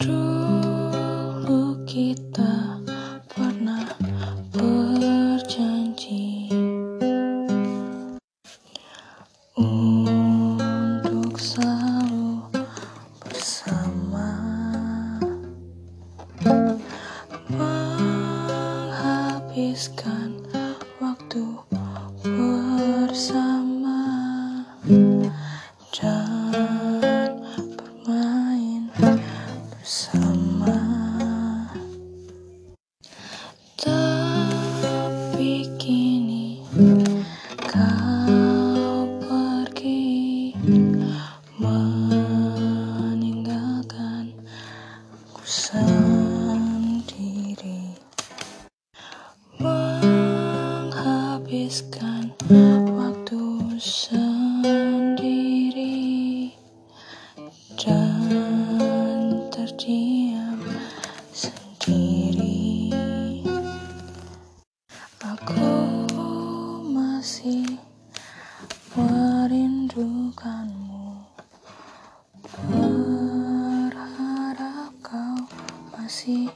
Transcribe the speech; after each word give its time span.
Dulu 0.00 1.84
kita 1.84 2.80
pernah 3.28 3.84
berjanji 4.48 6.48
untuk 9.60 11.36
selalu 11.36 12.48
bersama, 13.28 14.40
menghabiskan 17.52 20.32
waktu 20.96 21.44
bersama. 22.24 24.00
Dan 25.92 26.79
kini 35.76 36.64
kau 37.68 39.04
pergi 39.20 40.56
meninggalkan 41.60 44.32
ku 45.36 45.44
sendiri, 45.44 45.92
menghabiskan 49.60 52.09
merindukanmu, 68.90 71.22
berharap 72.66 74.90
kau 74.98 75.46
masih 75.94 76.50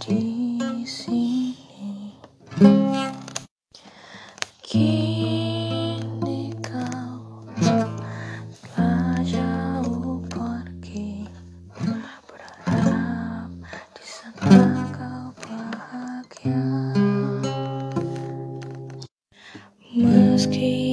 di 0.00 0.56
sini. 0.88 2.16
Kini 4.64 6.56
kau 6.64 7.44
telah 7.60 9.20
jauh 9.28 10.24
pergi, 10.32 11.28
berharap 12.24 13.52
di 13.92 14.04
sana 14.08 14.88
kau 14.88 15.36
bahagia. 15.44 16.96
Meski 19.98 20.87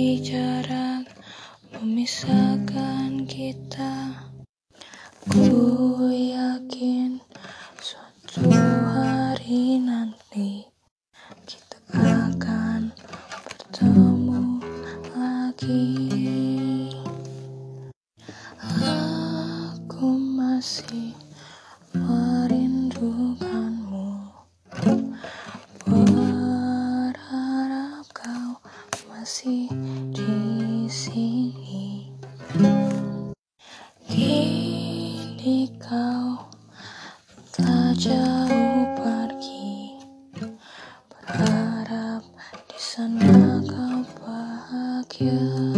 memisahkan 1.96 3.24
kita, 3.24 4.28
ku 5.32 6.04
yakin 6.12 7.24
suatu 7.80 8.52
hari 8.52 9.80
nanti 9.80 10.68
kita 11.48 11.80
akan 11.96 12.92
bertemu 13.48 14.60
lagi. 15.16 15.88
Aku 18.60 20.20
masih 20.36 21.16
merindukanmu, 21.96 24.36
berharap 25.88 28.04
kau 28.12 28.60
masih 29.08 29.72
di 30.12 30.92
sini. 30.92 31.45
Kini 34.26 35.70
kau 35.78 36.50
tak 37.54 37.94
jauh 37.94 38.90
pergi. 38.98 40.02
Berharap 41.14 42.26
di 42.66 42.80
sana 42.82 43.62
kau 43.70 44.02
bahagia. 44.26 45.75